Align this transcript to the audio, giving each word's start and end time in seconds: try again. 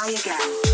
try 0.00 0.12
again. 0.12 0.69